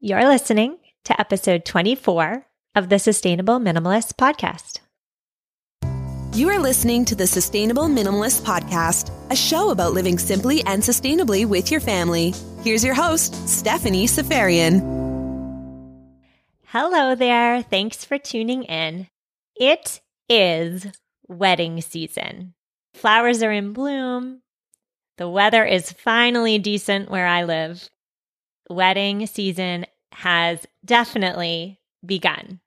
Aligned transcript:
You're 0.00 0.28
listening 0.28 0.76
to 1.04 1.18
episode 1.18 1.64
24 1.64 2.46
of 2.74 2.90
the 2.90 2.98
Sustainable 2.98 3.58
Minimalist 3.58 4.16
Podcast. 4.16 4.80
You 6.36 6.50
are 6.50 6.58
listening 6.58 7.06
to 7.06 7.14
the 7.14 7.26
Sustainable 7.26 7.84
Minimalist 7.84 8.42
Podcast, 8.42 9.10
a 9.30 9.34
show 9.36 9.70
about 9.70 9.94
living 9.94 10.18
simply 10.18 10.62
and 10.66 10.82
sustainably 10.82 11.46
with 11.46 11.70
your 11.70 11.80
family. 11.80 12.34
Here's 12.62 12.84
your 12.84 12.92
host, 12.92 13.48
Stephanie 13.48 14.06
Seferian. 14.06 14.80
Hello 16.66 17.14
there. 17.14 17.62
Thanks 17.62 18.04
for 18.04 18.18
tuning 18.18 18.64
in. 18.64 19.08
It 19.58 20.02
is 20.28 20.86
wedding 21.26 21.80
season. 21.80 22.52
Flowers 22.92 23.42
are 23.42 23.50
in 23.50 23.72
bloom. 23.72 24.42
The 25.16 25.26
weather 25.26 25.64
is 25.64 25.90
finally 25.90 26.58
decent 26.58 27.10
where 27.10 27.26
I 27.26 27.44
live 27.44 27.88
wedding 28.68 29.26
season 29.26 29.86
has 30.12 30.66
definitely 30.84 31.80
begun. 32.04 32.60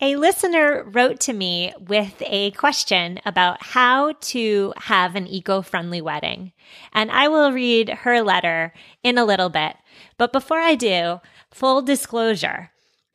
A 0.00 0.16
listener 0.16 0.84
wrote 0.86 1.20
to 1.20 1.32
me 1.32 1.72
with 1.78 2.20
a 2.26 2.50
question 2.50 3.20
about 3.24 3.62
how 3.62 4.12
to 4.12 4.74
have 4.76 5.14
an 5.14 5.26
eco 5.26 5.62
friendly 5.62 6.00
wedding, 6.00 6.52
and 6.92 7.10
I 7.10 7.28
will 7.28 7.52
read 7.52 7.88
her 7.88 8.20
letter 8.20 8.74
in 9.02 9.16
a 9.16 9.24
little 9.24 9.48
bit. 9.48 9.76
But 10.18 10.32
before 10.32 10.58
I 10.58 10.74
do, 10.74 11.20
full 11.50 11.80
disclosure 11.80 12.70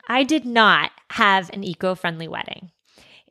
I 0.08 0.24
did 0.24 0.46
not 0.46 0.92
have 1.12 1.52
an 1.52 1.64
eco 1.64 1.94
friendly 1.94 2.28
wedding. 2.28 2.72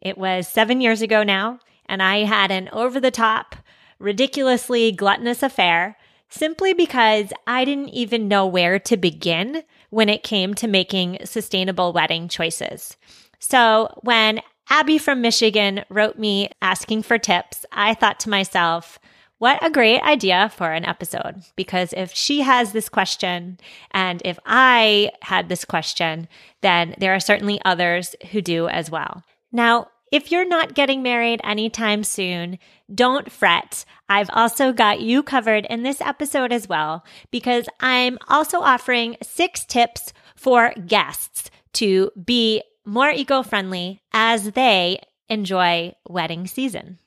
It 0.00 0.16
was 0.16 0.46
seven 0.46 0.80
years 0.80 1.02
ago 1.02 1.24
now, 1.24 1.58
and 1.86 2.02
I 2.02 2.18
had 2.18 2.52
an 2.52 2.68
over 2.72 3.00
the 3.00 3.10
top, 3.10 3.56
ridiculously 3.98 4.92
gluttonous 4.92 5.42
affair 5.42 5.96
simply 6.28 6.72
because 6.72 7.32
I 7.46 7.64
didn't 7.64 7.90
even 7.90 8.28
know 8.28 8.46
where 8.46 8.78
to 8.80 8.96
begin 8.96 9.62
when 9.90 10.08
it 10.08 10.22
came 10.22 10.54
to 10.54 10.68
making 10.68 11.18
sustainable 11.24 11.92
wedding 11.92 12.28
choices. 12.28 12.96
So 13.38 13.88
when 14.02 14.40
Abby 14.70 14.98
from 14.98 15.20
Michigan 15.20 15.84
wrote 15.88 16.18
me 16.18 16.50
asking 16.60 17.02
for 17.02 17.18
tips, 17.18 17.64
I 17.72 17.94
thought 17.94 18.20
to 18.20 18.30
myself, 18.30 18.98
what 19.38 19.64
a 19.64 19.70
great 19.70 20.02
idea 20.02 20.50
for 20.54 20.72
an 20.72 20.84
episode. 20.84 21.42
Because 21.56 21.94
if 21.96 22.12
she 22.12 22.40
has 22.40 22.72
this 22.72 22.88
question 22.88 23.58
and 23.92 24.20
if 24.24 24.38
I 24.44 25.12
had 25.22 25.48
this 25.48 25.64
question, 25.64 26.28
then 26.60 26.94
there 26.98 27.14
are 27.14 27.20
certainly 27.20 27.60
others 27.64 28.16
who 28.32 28.42
do 28.42 28.68
as 28.68 28.90
well. 28.90 29.22
Now, 29.52 29.88
if 30.10 30.30
you're 30.30 30.48
not 30.48 30.74
getting 30.74 31.02
married 31.02 31.40
anytime 31.44 32.04
soon, 32.04 32.58
don't 32.94 33.30
fret. 33.30 33.84
I've 34.08 34.30
also 34.32 34.72
got 34.72 35.00
you 35.00 35.22
covered 35.22 35.66
in 35.66 35.82
this 35.82 36.00
episode 36.00 36.52
as 36.52 36.68
well, 36.68 37.04
because 37.30 37.66
I'm 37.80 38.18
also 38.28 38.60
offering 38.60 39.16
six 39.22 39.64
tips 39.64 40.12
for 40.36 40.72
guests 40.86 41.50
to 41.74 42.10
be 42.24 42.62
more 42.86 43.10
eco 43.10 43.42
friendly 43.42 44.00
as 44.12 44.52
they 44.52 45.00
enjoy 45.28 45.94
wedding 46.08 46.46
season. 46.46 46.98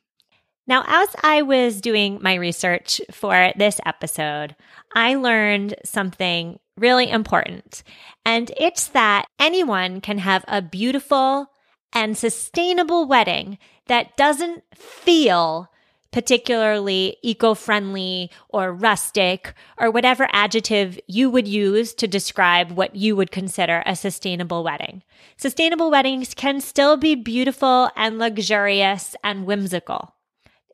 Now, 0.67 0.83
as 0.85 1.09
I 1.23 1.41
was 1.41 1.81
doing 1.81 2.19
my 2.21 2.35
research 2.35 3.01
for 3.11 3.51
this 3.57 3.81
episode, 3.83 4.55
I 4.95 5.15
learned 5.15 5.75
something 5.83 6.59
really 6.77 7.09
important. 7.09 7.83
And 8.25 8.51
it's 8.57 8.87
that 8.89 9.25
anyone 9.39 10.01
can 10.01 10.19
have 10.19 10.45
a 10.47 10.61
beautiful, 10.61 11.47
and 11.93 12.17
sustainable 12.17 13.05
wedding 13.05 13.57
that 13.87 14.15
doesn't 14.17 14.63
feel 14.75 15.69
particularly 16.11 17.17
eco 17.21 17.53
friendly 17.53 18.29
or 18.49 18.73
rustic 18.73 19.53
or 19.77 19.89
whatever 19.89 20.27
adjective 20.33 20.99
you 21.07 21.29
would 21.29 21.47
use 21.47 21.93
to 21.93 22.07
describe 22.07 22.71
what 22.71 22.95
you 22.95 23.15
would 23.15 23.31
consider 23.31 23.81
a 23.85 23.95
sustainable 23.95 24.63
wedding. 24.63 25.03
Sustainable 25.37 25.89
weddings 25.89 26.33
can 26.33 26.59
still 26.59 26.97
be 26.97 27.15
beautiful 27.15 27.89
and 27.95 28.19
luxurious 28.19 29.15
and 29.23 29.45
whimsical. 29.45 30.13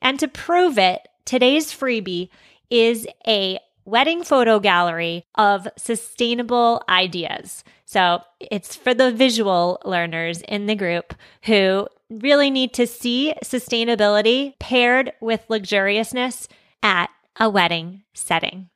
And 0.01 0.19
to 0.19 0.27
prove 0.27 0.77
it, 0.77 1.07
today's 1.25 1.71
freebie 1.71 2.29
is 2.69 3.07
a 3.27 3.59
wedding 3.87 4.23
photo 4.23 4.59
gallery 4.59 5.25
of 5.35 5.67
sustainable 5.77 6.83
ideas. 6.89 7.63
So 7.85 8.21
it's 8.39 8.75
for 8.75 8.93
the 8.93 9.11
visual 9.11 9.81
learners 9.85 10.41
in 10.41 10.65
the 10.65 10.75
group 10.75 11.13
who 11.45 11.87
really 12.09 12.51
need 12.51 12.73
to 12.73 12.85
see 12.85 13.33
sustainability 13.43 14.59
paired 14.59 15.13
with 15.21 15.47
luxuriousness 15.49 16.47
at 16.83 17.09
a 17.39 17.49
wedding 17.49 18.03
setting. 18.13 18.69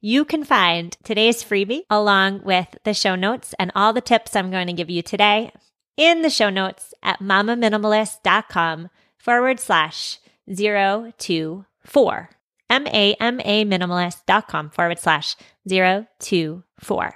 You 0.00 0.24
can 0.24 0.44
find 0.44 0.96
today's 1.04 1.42
freebie 1.42 1.84
along 1.88 2.42
with 2.44 2.76
the 2.84 2.92
show 2.92 3.14
notes 3.14 3.54
and 3.58 3.70
all 3.74 3.92
the 3.92 4.00
tips 4.00 4.34
I'm 4.34 4.50
going 4.50 4.66
to 4.66 4.72
give 4.72 4.90
you 4.90 5.02
today 5.02 5.52
in 5.96 6.22
the 6.22 6.30
show 6.30 6.50
notes 6.50 6.92
at 7.02 7.20
mamaminimalist.com 7.20 8.90
forward 9.16 9.60
slash 9.60 10.18
zero 10.52 11.12
two 11.18 11.64
four. 11.84 12.35
M-A-M-A 12.68 13.64
minimalist.com 13.64 14.70
forward 14.70 14.98
slash 14.98 15.36
zero 15.68 16.06
two 16.18 16.64
four. 16.80 17.14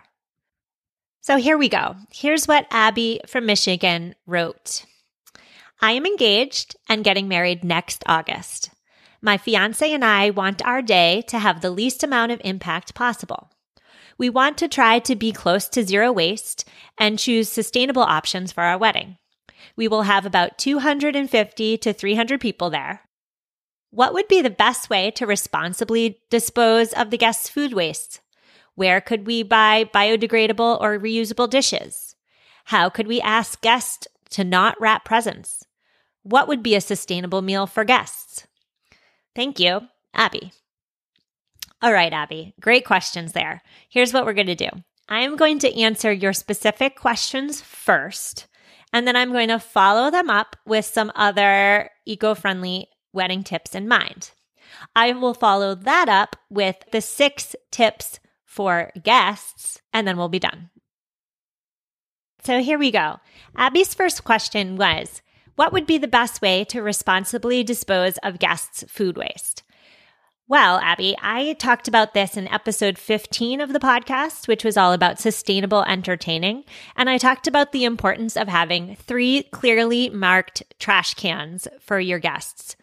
So 1.22 1.36
here 1.36 1.58
we 1.58 1.68
go. 1.68 1.96
Here's 2.12 2.48
what 2.48 2.66
Abby 2.70 3.20
from 3.26 3.46
Michigan 3.46 4.14
wrote. 4.26 4.84
I 5.82 5.92
am 5.92 6.06
engaged 6.06 6.76
and 6.88 7.04
getting 7.04 7.28
married 7.28 7.64
next 7.64 8.02
August. 8.06 8.70
My 9.22 9.36
fiance 9.36 9.92
and 9.92 10.04
I 10.04 10.30
want 10.30 10.64
our 10.64 10.80
day 10.80 11.22
to 11.28 11.38
have 11.38 11.60
the 11.60 11.70
least 11.70 12.02
amount 12.02 12.32
of 12.32 12.40
impact 12.44 12.94
possible. 12.94 13.50
We 14.16 14.30
want 14.30 14.58
to 14.58 14.68
try 14.68 14.98
to 15.00 15.16
be 15.16 15.32
close 15.32 15.68
to 15.68 15.84
zero 15.84 16.12
waste 16.12 16.66
and 16.98 17.18
choose 17.18 17.48
sustainable 17.48 18.02
options 18.02 18.52
for 18.52 18.62
our 18.62 18.78
wedding. 18.78 19.16
We 19.76 19.88
will 19.88 20.02
have 20.02 20.26
about 20.26 20.58
250 20.58 21.78
to 21.78 21.92
300 21.92 22.40
people 22.40 22.70
there. 22.70 23.02
What 23.90 24.14
would 24.14 24.28
be 24.28 24.40
the 24.40 24.50
best 24.50 24.88
way 24.88 25.10
to 25.12 25.26
responsibly 25.26 26.20
dispose 26.30 26.92
of 26.92 27.10
the 27.10 27.18
guests' 27.18 27.48
food 27.48 27.72
waste? 27.72 28.20
Where 28.76 29.00
could 29.00 29.26
we 29.26 29.42
buy 29.42 29.84
biodegradable 29.84 30.80
or 30.80 30.98
reusable 30.98 31.50
dishes? 31.50 32.14
How 32.66 32.88
could 32.88 33.08
we 33.08 33.20
ask 33.20 33.60
guests 33.60 34.06
to 34.30 34.44
not 34.44 34.80
wrap 34.80 35.04
presents? 35.04 35.64
What 36.22 36.46
would 36.46 36.62
be 36.62 36.76
a 36.76 36.80
sustainable 36.80 37.42
meal 37.42 37.66
for 37.66 37.84
guests? 37.84 38.46
Thank 39.34 39.58
you, 39.58 39.82
Abby. 40.14 40.52
All 41.82 41.92
right, 41.92 42.12
Abby, 42.12 42.54
great 42.60 42.84
questions 42.84 43.32
there. 43.32 43.62
Here's 43.88 44.12
what 44.12 44.24
we're 44.24 44.34
going 44.34 44.46
to 44.46 44.54
do 44.54 44.68
I 45.08 45.20
am 45.20 45.36
going 45.36 45.58
to 45.60 45.80
answer 45.80 46.12
your 46.12 46.32
specific 46.32 46.94
questions 46.96 47.60
first, 47.60 48.46
and 48.92 49.06
then 49.06 49.16
I'm 49.16 49.32
going 49.32 49.48
to 49.48 49.58
follow 49.58 50.10
them 50.10 50.30
up 50.30 50.56
with 50.64 50.84
some 50.84 51.10
other 51.16 51.90
eco 52.06 52.34
friendly 52.36 52.88
wedding 53.12 53.42
tips 53.42 53.74
in 53.74 53.88
mind. 53.88 54.30
I 54.94 55.12
will 55.12 55.34
follow 55.34 55.74
that 55.74 56.08
up 56.08 56.36
with 56.48 56.76
the 56.92 57.00
six 57.00 57.56
tips 57.70 58.20
for 58.44 58.90
guests, 59.02 59.80
and 59.92 60.06
then 60.06 60.16
we'll 60.16 60.28
be 60.28 60.38
done. 60.38 60.70
So 62.42 62.60
here 62.60 62.78
we 62.78 62.90
go. 62.90 63.20
Abby's 63.56 63.94
first 63.94 64.24
question 64.24 64.76
was 64.76 65.22
What 65.56 65.72
would 65.72 65.86
be 65.86 65.98
the 65.98 66.08
best 66.08 66.40
way 66.40 66.64
to 66.64 66.82
responsibly 66.82 67.62
dispose 67.62 68.16
of 68.18 68.38
guests' 68.38 68.84
food 68.88 69.16
waste? 69.16 69.62
Well, 70.48 70.80
Abby, 70.82 71.14
I 71.22 71.52
talked 71.60 71.86
about 71.86 72.12
this 72.12 72.36
in 72.36 72.48
episode 72.48 72.98
15 72.98 73.60
of 73.60 73.72
the 73.72 73.78
podcast, 73.78 74.48
which 74.48 74.64
was 74.64 74.76
all 74.76 74.92
about 74.92 75.20
sustainable 75.20 75.84
entertaining. 75.84 76.64
And 76.96 77.08
I 77.08 77.18
talked 77.18 77.46
about 77.46 77.70
the 77.70 77.84
importance 77.84 78.36
of 78.36 78.48
having 78.48 78.96
three 78.96 79.44
clearly 79.52 80.10
marked 80.10 80.64
trash 80.80 81.14
cans 81.14 81.68
for 81.78 82.00
your 82.00 82.18
guests 82.18 82.74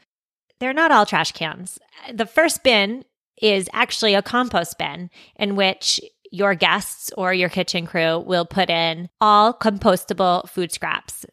they're 0.59 0.73
not 0.73 0.91
all 0.91 1.05
trash 1.05 1.31
cans. 1.31 1.79
The 2.13 2.25
first 2.25 2.63
bin 2.63 3.05
is 3.41 3.69
actually 3.73 4.13
a 4.13 4.21
compost 4.21 4.77
bin 4.77 5.09
in 5.35 5.55
which 5.55 5.99
your 6.31 6.55
guests 6.55 7.11
or 7.17 7.33
your 7.33 7.49
kitchen 7.49 7.85
crew 7.85 8.19
will 8.19 8.45
put 8.45 8.69
in 8.69 9.09
all 9.21 9.53
compostable 9.53 10.47
food 10.49 10.71
scraps. 10.71 11.25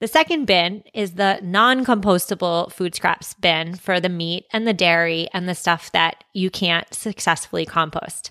The 0.00 0.08
second 0.08 0.44
bin 0.46 0.82
is 0.92 1.14
the 1.14 1.38
non 1.42 1.84
compostable 1.84 2.70
food 2.70 2.94
scraps 2.94 3.32
bin 3.34 3.74
for 3.74 4.00
the 4.00 4.08
meat 4.08 4.44
and 4.52 4.66
the 4.66 4.74
dairy 4.74 5.28
and 5.32 5.48
the 5.48 5.54
stuff 5.54 5.92
that 5.92 6.24
you 6.34 6.50
can't 6.50 6.92
successfully 6.92 7.64
compost. 7.64 8.30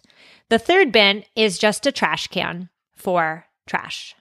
The 0.49 0.59
third 0.59 0.91
bin 0.91 1.23
is 1.35 1.57
just 1.57 1.87
a 1.87 1.91
trash 1.91 2.27
can 2.27 2.69
for 2.95 3.45
trash. 3.65 4.15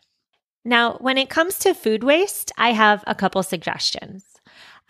Now, 0.64 0.96
when 1.00 1.18
it 1.18 1.28
comes 1.28 1.58
to 1.58 1.74
food 1.74 2.04
waste, 2.04 2.52
I 2.56 2.72
have 2.72 3.02
a 3.06 3.14
couple 3.14 3.42
suggestions. 3.42 4.24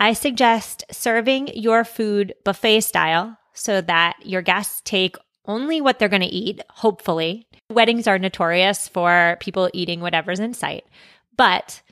I 0.03 0.15
suggest 0.15 0.85
serving 0.91 1.57
your 1.57 1.85
food 1.85 2.35
buffet 2.43 2.81
style 2.81 3.39
so 3.53 3.81
that 3.83 4.17
your 4.25 4.43
guests 4.43 4.83
take 4.85 5.15
only 5.47 5.81
what 5.81 6.01
they're 6.01 6.09
going 6.09 6.23
to 6.23 6.27
eat, 6.27 6.61
hopefully. 6.71 7.47
Weddings 7.71 8.09
are 8.09 8.19
notorious 8.19 8.89
for 8.89 9.37
people 9.39 9.71
eating 9.73 10.01
whatever's 10.01 10.41
in 10.41 10.55
sight, 10.55 10.85
but 11.37 11.83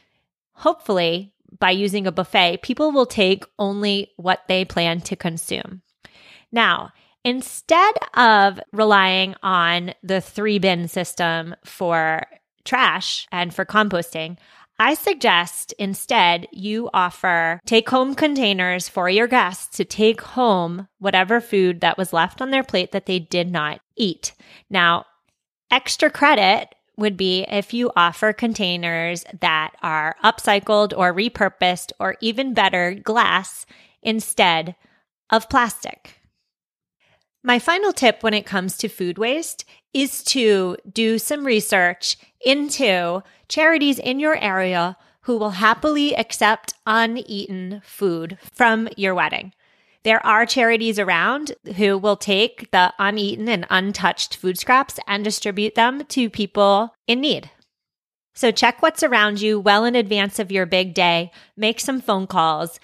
hopefully, 0.54 1.32
by 1.60 1.70
using 1.70 2.08
a 2.08 2.10
buffet, 2.10 2.62
people 2.62 2.90
will 2.90 3.06
take 3.06 3.44
only 3.60 4.10
what 4.16 4.40
they 4.48 4.64
plan 4.64 5.00
to 5.02 5.14
consume. 5.14 5.82
Now, 6.50 6.90
Instead 7.22 7.94
of 8.14 8.58
relying 8.72 9.34
on 9.42 9.92
the 10.02 10.22
three 10.22 10.58
bin 10.58 10.88
system 10.88 11.54
for 11.64 12.22
trash 12.64 13.26
and 13.30 13.52
for 13.52 13.66
composting, 13.66 14.38
I 14.80 14.94
suggest 14.94 15.74
instead 15.78 16.48
you 16.52 16.88
offer 16.94 17.60
take 17.66 17.90
home 17.90 18.14
containers 18.14 18.88
for 18.88 19.10
your 19.10 19.26
guests 19.26 19.76
to 19.76 19.84
take 19.84 20.22
home 20.22 20.88
whatever 20.98 21.42
food 21.42 21.82
that 21.82 21.98
was 21.98 22.14
left 22.14 22.40
on 22.40 22.50
their 22.50 22.64
plate 22.64 22.92
that 22.92 23.04
they 23.04 23.18
did 23.18 23.52
not 23.52 23.82
eat. 23.94 24.32
Now, 24.70 25.04
extra 25.70 26.10
credit 26.10 26.74
would 26.96 27.18
be 27.18 27.42
if 27.42 27.74
you 27.74 27.92
offer 27.94 28.32
containers 28.32 29.22
that 29.42 29.72
are 29.82 30.16
upcycled 30.24 30.96
or 30.96 31.12
repurposed 31.12 31.92
or 32.00 32.16
even 32.22 32.54
better, 32.54 32.94
glass 32.94 33.66
instead 34.02 34.76
of 35.28 35.50
plastic. 35.50 36.19
My 37.42 37.58
final 37.58 37.92
tip 37.92 38.22
when 38.22 38.34
it 38.34 38.44
comes 38.44 38.76
to 38.78 38.88
food 38.88 39.16
waste 39.16 39.64
is 39.94 40.22
to 40.24 40.76
do 40.92 41.18
some 41.18 41.46
research 41.46 42.18
into 42.44 43.22
charities 43.48 43.98
in 43.98 44.20
your 44.20 44.36
area 44.36 44.96
who 45.22 45.38
will 45.38 45.50
happily 45.50 46.14
accept 46.14 46.74
uneaten 46.86 47.80
food 47.84 48.36
from 48.52 48.88
your 48.96 49.14
wedding. 49.14 49.52
There 50.02 50.24
are 50.24 50.46
charities 50.46 50.98
around 50.98 51.52
who 51.76 51.96
will 51.96 52.16
take 52.16 52.70
the 52.72 52.92
uneaten 52.98 53.48
and 53.48 53.66
untouched 53.70 54.36
food 54.36 54.58
scraps 54.58 54.98
and 55.06 55.24
distribute 55.24 55.74
them 55.74 56.04
to 56.06 56.30
people 56.30 56.94
in 57.06 57.20
need. 57.20 57.50
So 58.34 58.50
check 58.50 58.80
what's 58.80 59.02
around 59.02 59.40
you 59.40 59.60
well 59.60 59.84
in 59.84 59.94
advance 59.94 60.38
of 60.38 60.52
your 60.52 60.64
big 60.64 60.94
day, 60.94 61.30
make 61.56 61.80
some 61.80 62.00
phone 62.00 62.26
calls, 62.26 62.80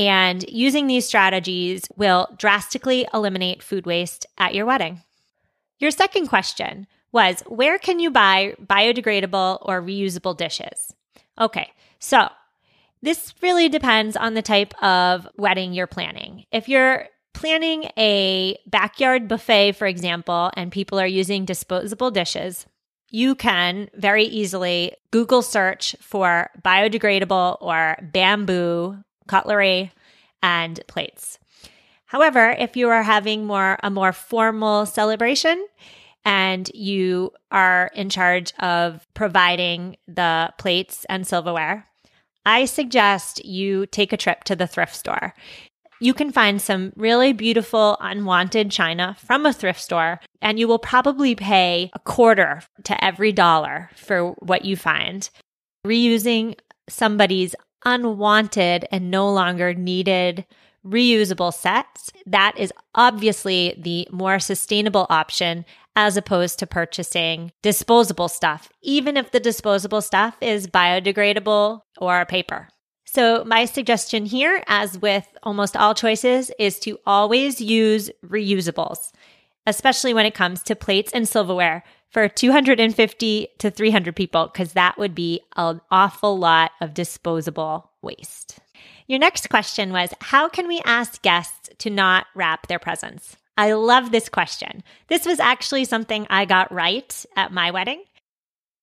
and 0.00 0.42
using 0.48 0.86
these 0.86 1.06
strategies 1.06 1.82
will 1.94 2.26
drastically 2.38 3.06
eliminate 3.12 3.62
food 3.62 3.84
waste 3.84 4.24
at 4.38 4.54
your 4.54 4.64
wedding. 4.64 5.02
Your 5.78 5.90
second 5.90 6.28
question 6.28 6.86
was 7.12 7.42
where 7.46 7.78
can 7.78 7.98
you 7.98 8.10
buy 8.10 8.54
biodegradable 8.64 9.58
or 9.60 9.82
reusable 9.82 10.34
dishes? 10.34 10.94
Okay, 11.38 11.70
so 11.98 12.28
this 13.02 13.34
really 13.42 13.68
depends 13.68 14.16
on 14.16 14.32
the 14.32 14.40
type 14.40 14.72
of 14.82 15.28
wedding 15.36 15.74
you're 15.74 15.86
planning. 15.86 16.46
If 16.50 16.66
you're 16.66 17.06
planning 17.34 17.90
a 17.98 18.56
backyard 18.66 19.28
buffet, 19.28 19.72
for 19.72 19.86
example, 19.86 20.50
and 20.54 20.72
people 20.72 20.98
are 20.98 21.06
using 21.06 21.44
disposable 21.44 22.10
dishes, 22.10 22.64
you 23.10 23.34
can 23.34 23.90
very 23.94 24.24
easily 24.24 24.94
Google 25.10 25.42
search 25.42 25.94
for 26.00 26.48
biodegradable 26.64 27.58
or 27.60 27.98
bamboo 28.00 28.96
cutlery 29.30 29.92
and 30.42 30.80
plates. 30.88 31.38
However, 32.06 32.50
if 32.58 32.76
you 32.76 32.88
are 32.88 33.04
having 33.04 33.46
more 33.46 33.78
a 33.84 33.90
more 33.90 34.12
formal 34.12 34.86
celebration 34.86 35.64
and 36.24 36.68
you 36.74 37.30
are 37.52 37.92
in 37.94 38.10
charge 38.10 38.52
of 38.58 39.06
providing 39.14 39.96
the 40.08 40.52
plates 40.58 41.06
and 41.08 41.24
silverware, 41.24 41.86
I 42.44 42.64
suggest 42.64 43.44
you 43.44 43.86
take 43.86 44.12
a 44.12 44.16
trip 44.16 44.42
to 44.44 44.56
the 44.56 44.66
thrift 44.66 44.96
store. 44.96 45.34
You 46.00 46.12
can 46.14 46.32
find 46.32 46.60
some 46.60 46.92
really 46.96 47.32
beautiful 47.32 47.96
unwanted 48.00 48.72
china 48.72 49.16
from 49.24 49.46
a 49.46 49.52
thrift 49.52 49.80
store, 49.80 50.18
and 50.42 50.58
you 50.58 50.66
will 50.66 50.78
probably 50.78 51.34
pay 51.36 51.90
a 51.94 51.98
quarter 52.00 52.62
to 52.84 53.04
every 53.04 53.30
dollar 53.30 53.90
for 53.94 54.32
what 54.40 54.64
you 54.64 54.76
find. 54.76 55.30
Reusing 55.86 56.58
somebody's 56.88 57.54
unwanted 57.84 58.86
and 58.90 59.10
no 59.10 59.30
longer 59.30 59.74
needed 59.74 60.44
reusable 60.84 61.52
sets, 61.52 62.10
that 62.26 62.54
is 62.56 62.72
obviously 62.94 63.74
the 63.78 64.08
more 64.10 64.38
sustainable 64.38 65.06
option 65.10 65.64
as 65.96 66.16
opposed 66.16 66.58
to 66.58 66.66
purchasing 66.66 67.52
disposable 67.62 68.28
stuff, 68.28 68.70
even 68.82 69.16
if 69.16 69.32
the 69.32 69.40
disposable 69.40 70.00
stuff 70.00 70.36
is 70.40 70.66
biodegradable 70.66 71.82
or 71.98 72.24
paper. 72.26 72.68
So, 73.04 73.44
my 73.44 73.64
suggestion 73.64 74.24
here, 74.24 74.62
as 74.68 74.98
with 74.98 75.26
almost 75.42 75.76
all 75.76 75.94
choices, 75.94 76.52
is 76.60 76.78
to 76.80 76.98
always 77.04 77.60
use 77.60 78.08
reusables, 78.24 79.10
especially 79.66 80.14
when 80.14 80.26
it 80.26 80.34
comes 80.34 80.62
to 80.62 80.76
plates 80.76 81.10
and 81.12 81.28
silverware 81.28 81.82
for 82.10 82.28
250 82.28 83.48
to 83.58 83.70
300 83.70 84.16
people, 84.16 84.50
because 84.52 84.72
that 84.72 84.98
would 84.98 85.14
be 85.14 85.40
an 85.56 85.80
awful 85.90 86.38
lot 86.38 86.72
of 86.80 86.94
disposable 86.94 87.90
waste. 88.02 88.58
Your 89.06 89.18
next 89.18 89.48
question 89.48 89.92
was 89.92 90.12
How 90.20 90.48
can 90.48 90.68
we 90.68 90.80
ask 90.84 91.22
guests 91.22 91.70
to 91.78 91.90
not 91.90 92.26
wrap 92.34 92.66
their 92.66 92.78
presents? 92.78 93.36
I 93.56 93.72
love 93.72 94.10
this 94.10 94.28
question. 94.28 94.82
This 95.08 95.26
was 95.26 95.40
actually 95.40 95.84
something 95.84 96.26
I 96.30 96.44
got 96.44 96.72
right 96.72 97.26
at 97.36 97.52
my 97.52 97.70
wedding. 97.70 98.02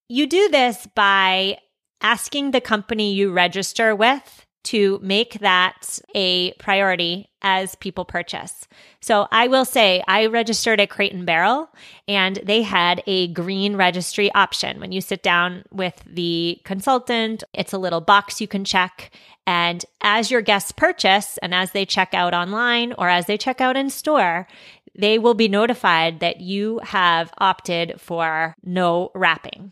You 0.09 0.27
do 0.27 0.49
this 0.49 0.87
by 0.95 1.57
asking 2.01 2.51
the 2.51 2.61
company 2.61 3.13
you 3.13 3.31
register 3.31 3.95
with 3.95 4.45
to 4.63 4.99
make 5.01 5.39
that 5.39 5.99
a 6.13 6.51
priority 6.53 7.29
as 7.41 7.75
people 7.75 8.03
purchase. 8.03 8.67
So 8.99 9.27
I 9.31 9.47
will 9.47 9.63
say 9.63 10.03
I 10.07 10.25
registered 10.25 10.81
at 10.81 10.89
Crate 10.89 11.13
and 11.13 11.25
Barrel 11.25 11.69
and 12.07 12.37
they 12.43 12.63
had 12.63 13.01
a 13.07 13.27
green 13.29 13.75
registry 13.75 14.31
option. 14.33 14.79
When 14.79 14.91
you 14.91 14.99
sit 14.99 15.23
down 15.23 15.63
with 15.71 16.03
the 16.05 16.59
consultant, 16.65 17.43
it's 17.53 17.73
a 17.73 17.77
little 17.77 18.01
box 18.01 18.41
you 18.41 18.47
can 18.47 18.65
check. 18.65 19.11
And 19.45 19.85
as 20.01 20.29
your 20.29 20.41
guests 20.41 20.73
purchase 20.73 21.37
and 21.37 21.53
as 21.53 21.71
they 21.71 21.85
check 21.85 22.13
out 22.13 22.33
online 22.33 22.93
or 22.97 23.07
as 23.07 23.27
they 23.27 23.37
check 23.37 23.61
out 23.61 23.77
in 23.77 23.89
store, 23.89 24.47
they 24.93 25.17
will 25.17 25.35
be 25.35 25.47
notified 25.47 26.19
that 26.19 26.41
you 26.41 26.81
have 26.83 27.31
opted 27.37 28.01
for 28.01 28.55
no 28.63 29.11
wrapping. 29.13 29.71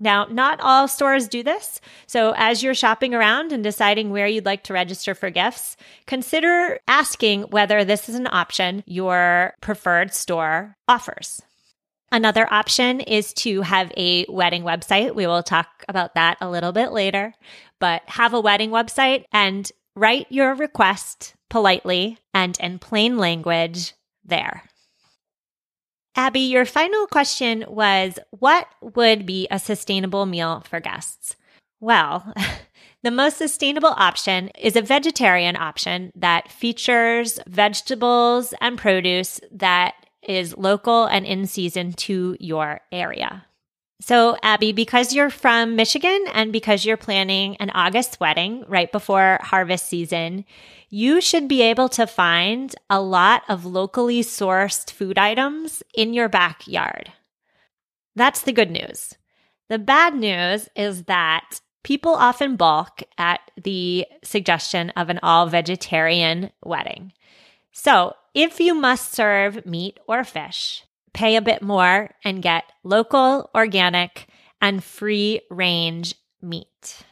Now, 0.00 0.24
not 0.24 0.60
all 0.60 0.88
stores 0.88 1.28
do 1.28 1.42
this. 1.42 1.80
So, 2.06 2.32
as 2.36 2.62
you're 2.62 2.74
shopping 2.74 3.14
around 3.14 3.52
and 3.52 3.62
deciding 3.62 4.10
where 4.10 4.26
you'd 4.26 4.46
like 4.46 4.64
to 4.64 4.72
register 4.72 5.14
for 5.14 5.28
gifts, 5.28 5.76
consider 6.06 6.80
asking 6.88 7.42
whether 7.42 7.84
this 7.84 8.08
is 8.08 8.14
an 8.14 8.26
option 8.26 8.82
your 8.86 9.54
preferred 9.60 10.14
store 10.14 10.74
offers. 10.88 11.42
Another 12.10 12.52
option 12.52 13.00
is 13.00 13.32
to 13.34 13.60
have 13.60 13.92
a 13.96 14.24
wedding 14.28 14.62
website. 14.62 15.14
We 15.14 15.26
will 15.26 15.42
talk 15.42 15.84
about 15.88 16.14
that 16.14 16.38
a 16.40 16.50
little 16.50 16.72
bit 16.72 16.90
later, 16.90 17.34
but 17.78 18.02
have 18.06 18.34
a 18.34 18.40
wedding 18.40 18.70
website 18.70 19.24
and 19.32 19.70
write 19.94 20.26
your 20.30 20.54
request 20.54 21.34
politely 21.50 22.18
and 22.32 22.58
in 22.58 22.78
plain 22.78 23.18
language 23.18 23.94
there. 24.24 24.64
Abby, 26.20 26.40
your 26.40 26.66
final 26.66 27.06
question 27.06 27.64
was 27.66 28.18
what 28.28 28.68
would 28.82 29.24
be 29.24 29.48
a 29.50 29.58
sustainable 29.58 30.26
meal 30.26 30.62
for 30.68 30.78
guests? 30.78 31.34
Well, 31.80 32.34
the 33.02 33.10
most 33.10 33.38
sustainable 33.38 33.94
option 33.96 34.48
is 34.48 34.76
a 34.76 34.82
vegetarian 34.82 35.56
option 35.56 36.12
that 36.14 36.52
features 36.52 37.40
vegetables 37.48 38.52
and 38.60 38.76
produce 38.76 39.40
that 39.50 39.94
is 40.22 40.54
local 40.58 41.06
and 41.06 41.24
in 41.24 41.46
season 41.46 41.94
to 41.94 42.36
your 42.38 42.82
area. 42.92 43.46
So, 44.02 44.38
Abby, 44.42 44.72
because 44.72 45.12
you're 45.12 45.28
from 45.28 45.76
Michigan 45.76 46.24
and 46.32 46.54
because 46.54 46.86
you're 46.86 46.96
planning 46.96 47.56
an 47.58 47.68
August 47.70 48.18
wedding 48.18 48.64
right 48.66 48.90
before 48.90 49.38
harvest 49.42 49.86
season, 49.86 50.46
you 50.88 51.20
should 51.20 51.48
be 51.48 51.60
able 51.60 51.90
to 51.90 52.06
find 52.06 52.74
a 52.88 53.00
lot 53.00 53.42
of 53.46 53.66
locally 53.66 54.22
sourced 54.22 54.90
food 54.90 55.18
items 55.18 55.82
in 55.94 56.14
your 56.14 56.30
backyard. 56.30 57.12
That's 58.16 58.40
the 58.42 58.52
good 58.52 58.70
news. 58.70 59.14
The 59.68 59.78
bad 59.78 60.14
news 60.14 60.70
is 60.74 61.04
that 61.04 61.60
people 61.84 62.12
often 62.12 62.56
balk 62.56 63.02
at 63.18 63.40
the 63.62 64.06
suggestion 64.24 64.90
of 64.90 65.10
an 65.10 65.20
all 65.22 65.46
vegetarian 65.46 66.50
wedding. 66.64 67.12
So, 67.72 68.14
if 68.34 68.60
you 68.60 68.74
must 68.74 69.12
serve 69.12 69.66
meat 69.66 70.00
or 70.08 70.24
fish, 70.24 70.84
pay 71.12 71.36
a 71.36 71.42
bit 71.42 71.62
more 71.62 72.10
and 72.24 72.42
get 72.42 72.64
local, 72.84 73.50
organic, 73.54 74.26
and 74.60 74.82
free 74.84 75.40
range 75.50 76.14
meat. 76.42 77.04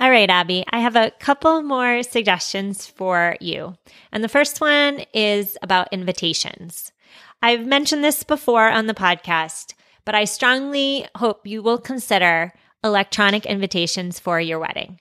All 0.00 0.10
right, 0.10 0.28
Abby, 0.28 0.64
I 0.70 0.80
have 0.80 0.96
a 0.96 1.12
couple 1.20 1.62
more 1.62 2.02
suggestions 2.02 2.86
for 2.86 3.36
you. 3.40 3.76
And 4.10 4.24
the 4.24 4.28
first 4.28 4.60
one 4.60 5.04
is 5.14 5.56
about 5.62 5.92
invitations. 5.92 6.92
I've 7.40 7.66
mentioned 7.66 8.02
this 8.02 8.24
before 8.24 8.68
on 8.68 8.86
the 8.86 8.94
podcast, 8.94 9.74
but 10.04 10.14
I 10.14 10.24
strongly 10.24 11.06
hope 11.16 11.46
you 11.46 11.62
will 11.62 11.78
consider 11.78 12.52
electronic 12.82 13.46
invitations 13.46 14.18
for 14.18 14.40
your 14.40 14.58
wedding. 14.58 14.98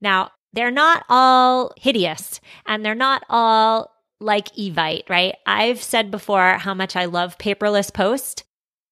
Now, 0.00 0.32
they're 0.52 0.70
not 0.70 1.04
all 1.08 1.72
hideous 1.76 2.40
and 2.66 2.84
they're 2.84 2.94
not 2.94 3.22
all 3.30 3.91
like 4.22 4.54
Evite, 4.54 5.08
right? 5.08 5.34
I've 5.46 5.82
said 5.82 6.10
before 6.10 6.58
how 6.58 6.74
much 6.74 6.96
I 6.96 7.04
love 7.04 7.38
paperless 7.38 7.92
post. 7.92 8.44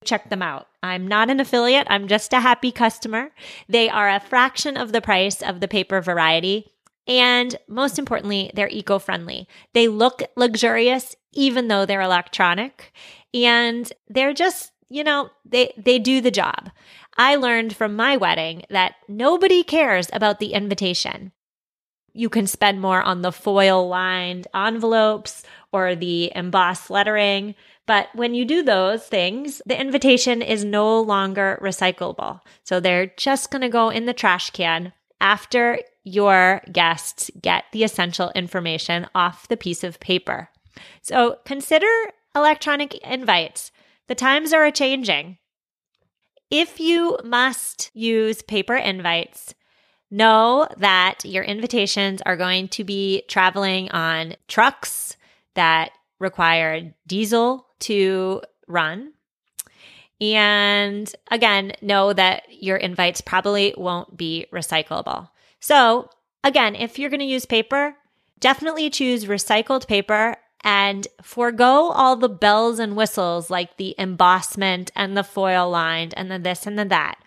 Check 0.04 0.30
them 0.30 0.42
out. 0.42 0.66
I'm 0.82 1.06
not 1.06 1.30
an 1.30 1.40
affiliate. 1.40 1.86
I'm 1.90 2.08
just 2.08 2.32
a 2.32 2.40
happy 2.40 2.72
customer. 2.72 3.30
They 3.68 3.88
are 3.88 4.08
a 4.08 4.20
fraction 4.20 4.76
of 4.76 4.92
the 4.92 5.00
price 5.00 5.42
of 5.42 5.60
the 5.60 5.68
paper 5.68 6.00
variety. 6.00 6.72
And 7.06 7.56
most 7.68 7.98
importantly, 7.98 8.50
they're 8.54 8.68
eco 8.68 8.98
friendly. 8.98 9.48
They 9.74 9.88
look 9.88 10.22
luxurious, 10.36 11.16
even 11.32 11.68
though 11.68 11.84
they're 11.84 12.00
electronic. 12.00 12.92
And 13.34 13.92
they're 14.08 14.32
just, 14.32 14.72
you 14.88 15.04
know, 15.04 15.30
they, 15.44 15.74
they 15.76 15.98
do 15.98 16.20
the 16.20 16.30
job. 16.30 16.70
I 17.16 17.36
learned 17.36 17.76
from 17.76 17.96
my 17.96 18.16
wedding 18.16 18.62
that 18.70 18.94
nobody 19.08 19.62
cares 19.62 20.08
about 20.12 20.40
the 20.40 20.54
invitation. 20.54 21.32
You 22.12 22.28
can 22.28 22.46
spend 22.46 22.80
more 22.80 23.02
on 23.02 23.22
the 23.22 23.32
foil 23.32 23.88
lined 23.88 24.48
envelopes 24.54 25.42
or 25.72 25.94
the 25.94 26.32
embossed 26.34 26.90
lettering. 26.90 27.54
But 27.86 28.08
when 28.14 28.34
you 28.34 28.44
do 28.44 28.62
those 28.62 29.04
things, 29.06 29.62
the 29.66 29.80
invitation 29.80 30.42
is 30.42 30.64
no 30.64 31.00
longer 31.00 31.58
recyclable. 31.62 32.40
So 32.62 32.80
they're 32.80 33.12
just 33.16 33.50
going 33.50 33.62
to 33.62 33.68
go 33.68 33.88
in 33.88 34.06
the 34.06 34.12
trash 34.12 34.50
can 34.50 34.92
after 35.20 35.80
your 36.04 36.62
guests 36.72 37.30
get 37.40 37.64
the 37.72 37.84
essential 37.84 38.30
information 38.34 39.06
off 39.14 39.48
the 39.48 39.56
piece 39.56 39.84
of 39.84 40.00
paper. 40.00 40.48
So 41.02 41.38
consider 41.44 41.90
electronic 42.34 42.94
invites. 42.98 43.70
The 44.08 44.14
times 44.14 44.52
are 44.52 44.70
changing. 44.70 45.38
If 46.50 46.80
you 46.80 47.18
must 47.22 47.90
use 47.94 48.42
paper 48.42 48.74
invites, 48.74 49.54
know 50.10 50.66
that 50.78 51.24
your 51.24 51.44
invitations 51.44 52.20
are 52.22 52.36
going 52.36 52.68
to 52.68 52.84
be 52.84 53.22
traveling 53.28 53.90
on 53.90 54.34
trucks 54.48 55.16
that 55.54 55.92
require 56.18 56.94
diesel 57.06 57.66
to 57.80 58.42
run. 58.66 59.12
And 60.20 61.12
again, 61.30 61.72
know 61.80 62.12
that 62.12 62.42
your 62.50 62.76
invites 62.76 63.20
probably 63.20 63.74
won't 63.76 64.16
be 64.16 64.46
recyclable. 64.52 65.30
So, 65.60 66.10
again, 66.44 66.74
if 66.74 66.98
you're 66.98 67.10
going 67.10 67.20
to 67.20 67.26
use 67.26 67.46
paper, 67.46 67.96
definitely 68.38 68.90
choose 68.90 69.24
recycled 69.24 69.86
paper 69.88 70.36
and 70.62 71.06
forego 71.22 71.90
all 71.90 72.16
the 72.16 72.28
bells 72.28 72.78
and 72.78 72.96
whistles 72.96 73.48
like 73.48 73.76
the 73.76 73.94
embossment 73.98 74.90
and 74.94 75.16
the 75.16 75.24
foil 75.24 75.70
lined 75.70 76.12
and 76.16 76.30
the 76.30 76.38
this 76.38 76.66
and 76.66 76.78
the 76.78 76.84
that. 76.84 77.18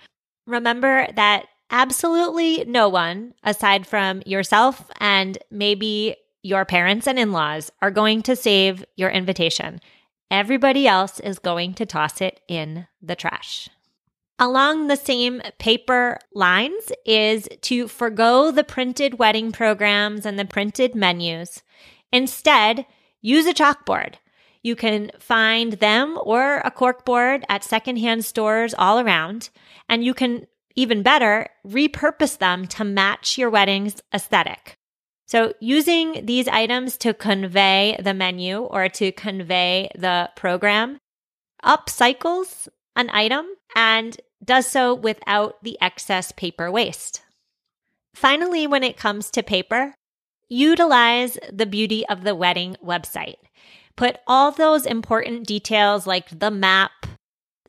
Remember 0.45 1.07
that 1.15 1.47
absolutely 1.73 2.63
no 2.65 2.87
one, 2.87 3.33
aside 3.43 3.85
from 3.85 4.21
yourself 4.25 4.89
and 4.99 5.37
maybe 5.51 6.15
your 6.43 6.63
parents 6.63 7.07
and 7.07 7.19
in 7.19 7.33
laws, 7.33 7.71
are 7.81 7.91
going 7.91 8.21
to 8.21 8.35
save 8.35 8.85
your 8.95 9.09
invitation. 9.09 9.81
Everybody 10.31 10.87
else 10.87 11.19
is 11.19 11.39
going 11.39 11.73
to 11.75 11.85
toss 11.85 12.21
it 12.21 12.39
in 12.47 12.87
the 13.01 13.15
trash. 13.15 13.69
Along 14.39 14.87
the 14.87 14.95
same 14.95 15.41
paper 15.59 16.19
lines 16.33 16.91
is 17.05 17.47
to 17.61 17.87
forego 17.87 18.51
the 18.51 18.63
printed 18.63 19.19
wedding 19.19 19.51
programs 19.51 20.25
and 20.25 20.37
the 20.37 20.45
printed 20.45 20.95
menus. 20.95 21.61
Instead, 22.11 22.85
use 23.21 23.45
a 23.45 23.53
chalkboard. 23.53 24.15
You 24.63 24.75
can 24.75 25.11
find 25.19 25.73
them 25.73 26.17
or 26.21 26.57
a 26.59 26.71
corkboard 26.71 27.43
at 27.49 27.63
secondhand 27.63 28.25
stores 28.25 28.73
all 28.77 28.99
around, 28.99 29.49
and 29.87 30.03
you 30.03 30.13
can 30.13 30.47
even 30.75 31.03
better, 31.03 31.47
repurpose 31.65 32.37
them 32.37 32.67
to 32.67 32.83
match 32.83 33.37
your 33.37 33.49
wedding's 33.49 34.01
aesthetic. 34.13 34.75
So, 35.27 35.53
using 35.59 36.25
these 36.25 36.47
items 36.47 36.97
to 36.97 37.13
convey 37.13 37.97
the 37.99 38.13
menu 38.13 38.59
or 38.59 38.89
to 38.89 39.11
convey 39.11 39.89
the 39.95 40.29
program 40.35 40.97
upcycles 41.63 42.67
an 42.95 43.09
item 43.11 43.45
and 43.75 44.19
does 44.43 44.67
so 44.67 44.93
without 44.93 45.63
the 45.63 45.77
excess 45.81 46.31
paper 46.31 46.69
waste. 46.69 47.21
Finally, 48.13 48.67
when 48.67 48.83
it 48.83 48.97
comes 48.97 49.31
to 49.31 49.41
paper, 49.41 49.95
utilize 50.49 51.37
the 51.51 51.65
beauty 51.65 52.05
of 52.07 52.23
the 52.23 52.35
wedding 52.35 52.75
website. 52.83 53.37
Put 53.95 54.17
all 54.27 54.51
those 54.51 54.85
important 54.85 55.47
details 55.47 56.05
like 56.05 56.37
the 56.37 56.51
map, 56.51 56.91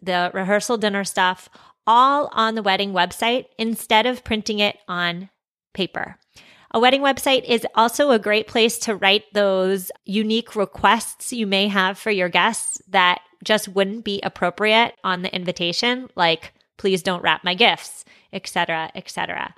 the 0.02 0.30
rehearsal 0.34 0.76
dinner 0.76 1.04
stuff, 1.04 1.48
all 1.86 2.28
on 2.32 2.54
the 2.54 2.62
wedding 2.62 2.92
website 2.92 3.46
instead 3.58 4.06
of 4.06 4.24
printing 4.24 4.58
it 4.58 4.76
on 4.88 5.30
paper. 5.72 6.16
A 6.72 6.80
wedding 6.80 7.02
website 7.02 7.44
is 7.44 7.66
also 7.76 8.10
a 8.10 8.18
great 8.18 8.48
place 8.48 8.78
to 8.80 8.96
write 8.96 9.32
those 9.32 9.92
unique 10.04 10.56
requests 10.56 11.32
you 11.32 11.46
may 11.46 11.68
have 11.68 11.98
for 11.98 12.10
your 12.10 12.28
guests 12.28 12.82
that 12.88 13.20
just 13.44 13.68
wouldn't 13.68 14.04
be 14.04 14.20
appropriate 14.22 14.94
on 15.04 15.22
the 15.22 15.34
invitation, 15.34 16.08
like 16.16 16.52
please 16.76 17.02
don't 17.02 17.22
wrap 17.22 17.44
my 17.44 17.54
gifts, 17.54 18.04
etc., 18.32 18.90
etc. 18.94 19.54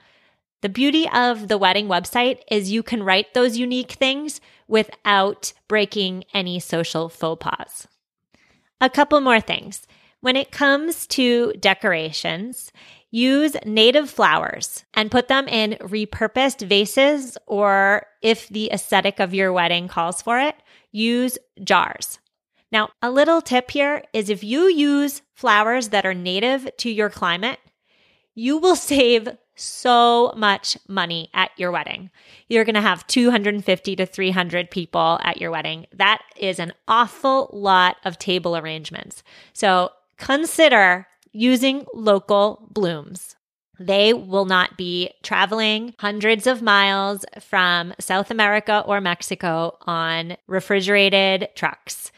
The 0.62 0.68
beauty 0.68 1.08
of 1.08 1.48
the 1.48 1.58
wedding 1.58 1.86
website 1.86 2.40
is 2.50 2.70
you 2.70 2.82
can 2.82 3.02
write 3.02 3.32
those 3.34 3.56
unique 3.56 3.92
things 3.92 4.40
without 4.68 5.52
breaking 5.68 6.24
any 6.34 6.60
social 6.60 7.08
faux 7.08 7.42
pas. 7.42 7.86
A 8.80 8.90
couple 8.90 9.20
more 9.20 9.40
things. 9.40 9.86
When 10.20 10.36
it 10.36 10.50
comes 10.50 11.06
to 11.08 11.52
decorations, 11.60 12.72
use 13.10 13.56
native 13.64 14.10
flowers 14.10 14.84
and 14.94 15.10
put 15.10 15.28
them 15.28 15.46
in 15.46 15.78
repurposed 15.80 16.66
vases, 16.66 17.38
or 17.46 18.06
if 18.22 18.48
the 18.48 18.70
aesthetic 18.72 19.20
of 19.20 19.34
your 19.34 19.52
wedding 19.52 19.88
calls 19.88 20.22
for 20.22 20.38
it, 20.40 20.56
use 20.90 21.38
jars. 21.62 22.18
Now, 22.72 22.88
a 23.00 23.10
little 23.10 23.40
tip 23.40 23.70
here 23.70 24.02
is 24.12 24.28
if 24.28 24.42
you 24.42 24.68
use 24.68 25.22
flowers 25.34 25.90
that 25.90 26.04
are 26.04 26.14
native 26.14 26.68
to 26.78 26.90
your 26.90 27.10
climate, 27.10 27.60
you 28.34 28.58
will 28.58 28.76
save 28.76 29.28
so 29.54 30.32
much 30.36 30.76
money 30.86 31.30
at 31.32 31.50
your 31.56 31.70
wedding. 31.70 32.10
You're 32.48 32.64
going 32.64 32.74
to 32.74 32.80
have 32.80 33.06
250 33.06 33.96
to 33.96 34.04
300 34.04 34.70
people 34.70 35.18
at 35.22 35.40
your 35.40 35.50
wedding. 35.50 35.86
That 35.94 36.20
is 36.36 36.58
an 36.58 36.72
awful 36.86 37.48
lot 37.52 37.96
of 38.04 38.18
table 38.18 38.56
arrangements. 38.56 39.22
So 39.54 39.90
consider 40.18 41.06
using 41.32 41.84
local 41.94 42.68
blooms. 42.72 43.36
They 43.78 44.14
will 44.14 44.46
not 44.46 44.78
be 44.78 45.10
traveling 45.22 45.94
hundreds 45.98 46.46
of 46.46 46.62
miles 46.62 47.24
from 47.40 47.92
South 48.00 48.30
America 48.30 48.82
or 48.86 49.00
Mexico 49.00 49.76
on 49.82 50.36
refrigerated 50.46 51.48
trucks. 51.54 52.10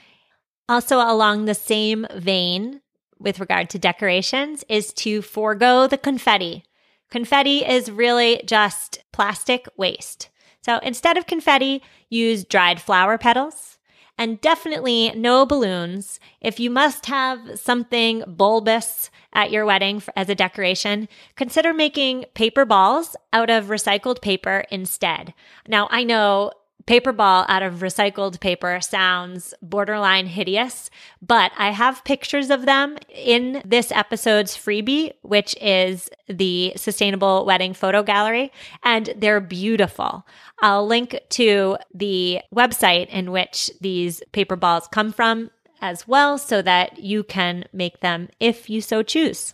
Also, 0.68 0.98
along 0.98 1.44
the 1.44 1.54
same 1.54 2.06
vein 2.14 2.80
with 3.18 3.40
regard 3.40 3.68
to 3.70 3.78
decorations, 3.78 4.64
is 4.68 4.92
to 4.92 5.22
forego 5.22 5.88
the 5.88 5.98
confetti. 5.98 6.64
Confetti 7.10 7.64
is 7.64 7.90
really 7.90 8.42
just 8.46 9.02
plastic 9.12 9.66
waste. 9.76 10.28
So 10.62 10.78
instead 10.78 11.16
of 11.16 11.26
confetti, 11.26 11.82
use 12.08 12.44
dried 12.44 12.80
flower 12.80 13.18
petals 13.18 13.77
and 14.18 14.40
definitely 14.40 15.12
no 15.14 15.46
balloons. 15.46 16.18
If 16.40 16.58
you 16.60 16.68
must 16.68 17.06
have 17.06 17.58
something 17.58 18.24
bulbous 18.26 19.10
at 19.32 19.50
your 19.50 19.64
wedding 19.64 20.02
as 20.16 20.28
a 20.28 20.34
decoration, 20.34 21.08
consider 21.36 21.72
making 21.72 22.26
paper 22.34 22.64
balls 22.64 23.16
out 23.32 23.48
of 23.48 23.66
recycled 23.66 24.20
paper 24.20 24.64
instead. 24.70 25.32
Now, 25.66 25.86
I 25.90 26.02
know 26.02 26.50
paper 26.88 27.12
ball 27.12 27.44
out 27.50 27.62
of 27.62 27.80
recycled 27.80 28.40
paper 28.40 28.80
sounds 28.80 29.52
borderline 29.60 30.26
hideous, 30.26 30.88
but 31.20 31.52
I 31.58 31.70
have 31.70 32.02
pictures 32.02 32.48
of 32.48 32.64
them 32.64 32.96
in 33.14 33.60
this 33.62 33.92
episode's 33.92 34.56
freebie, 34.56 35.12
which 35.20 35.54
is 35.60 36.08
the 36.28 36.72
Sustainable 36.76 37.44
Wedding 37.44 37.74
Photo 37.74 38.02
Gallery, 38.02 38.50
and 38.82 39.12
they're 39.14 39.38
beautiful. 39.38 40.26
I'll 40.62 40.86
link 40.86 41.20
to 41.28 41.76
the 41.94 42.40
website 42.54 43.08
in 43.10 43.32
which 43.32 43.70
these 43.82 44.22
paper 44.32 44.56
balls 44.56 44.88
come 44.90 45.12
from 45.12 45.50
as 45.82 46.08
well 46.08 46.38
so 46.38 46.62
that 46.62 47.00
you 47.00 47.22
can 47.22 47.66
make 47.70 48.00
them 48.00 48.30
if 48.40 48.70
you 48.70 48.80
so 48.80 49.02
choose. 49.02 49.52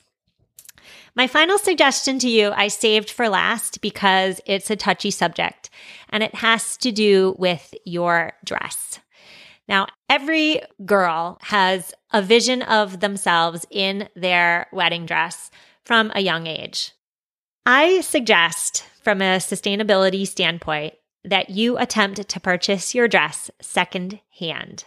My 1.14 1.26
final 1.26 1.58
suggestion 1.58 2.18
to 2.20 2.28
you, 2.28 2.52
I 2.54 2.68
saved 2.68 3.10
for 3.10 3.28
last 3.28 3.80
because 3.80 4.40
it's 4.46 4.70
a 4.70 4.76
touchy 4.76 5.10
subject 5.10 5.70
and 6.08 6.22
it 6.22 6.34
has 6.36 6.76
to 6.78 6.92
do 6.92 7.34
with 7.38 7.74
your 7.84 8.32
dress. 8.44 9.00
Now, 9.68 9.86
every 10.10 10.60
girl 10.84 11.38
has 11.42 11.94
a 12.12 12.20
vision 12.20 12.62
of 12.62 13.00
themselves 13.00 13.64
in 13.70 14.08
their 14.14 14.66
wedding 14.72 15.06
dress 15.06 15.50
from 15.84 16.12
a 16.14 16.20
young 16.20 16.46
age. 16.46 16.92
I 17.66 18.02
suggest, 18.02 18.84
from 19.02 19.22
a 19.22 19.38
sustainability 19.38 20.26
standpoint, 20.26 20.94
that 21.24 21.48
you 21.48 21.78
attempt 21.78 22.28
to 22.28 22.40
purchase 22.40 22.94
your 22.94 23.08
dress 23.08 23.50
second 23.60 24.20
hand. 24.38 24.84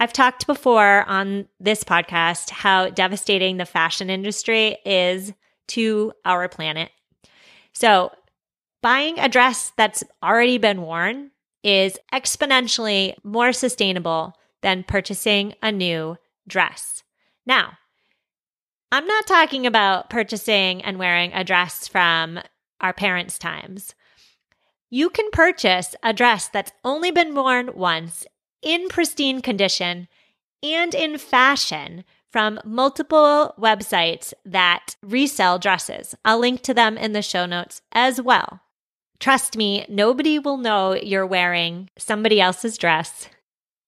I've 0.00 0.12
talked 0.12 0.46
before 0.46 1.04
on 1.08 1.48
this 1.58 1.82
podcast 1.82 2.50
how 2.50 2.88
devastating 2.88 3.56
the 3.56 3.66
fashion 3.66 4.10
industry 4.10 4.78
is 4.86 5.32
to 5.68 6.12
our 6.24 6.48
planet. 6.48 6.92
So, 7.72 8.12
buying 8.80 9.18
a 9.18 9.28
dress 9.28 9.72
that's 9.76 10.04
already 10.22 10.56
been 10.56 10.82
worn 10.82 11.32
is 11.64 11.98
exponentially 12.14 13.14
more 13.24 13.52
sustainable 13.52 14.34
than 14.62 14.84
purchasing 14.84 15.54
a 15.64 15.72
new 15.72 16.16
dress. 16.46 17.02
Now, 17.44 17.72
I'm 18.92 19.06
not 19.06 19.26
talking 19.26 19.66
about 19.66 20.10
purchasing 20.10 20.80
and 20.82 21.00
wearing 21.00 21.32
a 21.32 21.42
dress 21.42 21.88
from 21.88 22.38
our 22.80 22.92
parents' 22.92 23.36
times. 23.36 23.96
you 24.90 25.10
can 25.10 25.30
purchase 25.32 25.94
a 26.02 26.12
dress 26.14 26.48
that's 26.48 26.72
only 26.84 27.10
been 27.10 27.34
worn 27.34 27.70
once 27.74 28.24
in 28.62 28.88
pristine 28.88 29.40
condition 29.40 30.08
and 30.62 30.94
in 30.94 31.18
fashion 31.18 32.04
from 32.30 32.60
multiple 32.64 33.54
websites 33.58 34.32
that 34.44 34.96
resell 35.02 35.58
dresses. 35.58 36.14
I'll 36.24 36.38
link 36.38 36.62
to 36.62 36.74
them 36.74 36.98
in 36.98 37.12
the 37.12 37.22
show 37.22 37.46
notes 37.46 37.80
as 37.92 38.20
well. 38.20 38.60
Trust 39.18 39.56
me, 39.56 39.84
nobody 39.88 40.38
will 40.38 40.58
know 40.58 40.94
you're 40.94 41.26
wearing 41.26 41.90
somebody 41.98 42.40
else's 42.40 42.78
dress. 42.78 43.28